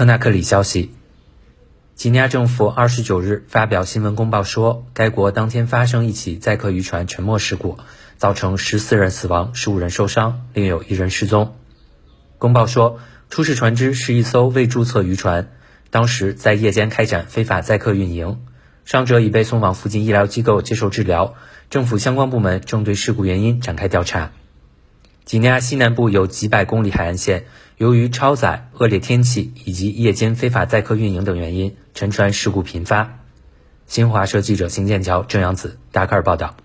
[0.00, 0.92] 科纳克里消息，
[1.94, 7.76] 几内亚政府二十九日发表新闻公报说，该国当天发生一起载客渔船沉没事故，
[8.16, 11.54] 造成十四人死亡、十五人受伤，另有一人失踪。
[12.38, 15.50] 公报说，出事船只是一艘未注册渔船，
[15.90, 18.40] 当时在夜间开展非法载客运营，
[18.86, 21.34] 伤者已被送往附近医疗机构接受治疗。
[21.68, 24.32] 政府相关部门正对事故原因展开调查。
[25.24, 27.44] 几内亚西南部有几百公里海岸线，
[27.76, 33.18] 由于超载、恶劣天气以及夜间非法载客运营等原因，沉船事故频发。
[33.86, 36.56] 新华社记者邢剑桥、郑阳子达喀尔报道。